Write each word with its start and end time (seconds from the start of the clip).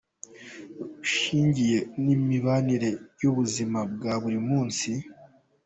Ushingiye 1.03 1.77
n’imibanire 2.03 2.89
y’ubuzima 3.21 3.79
bwa 3.93 4.13
buri 4.21 4.39
munsi. 4.49 4.89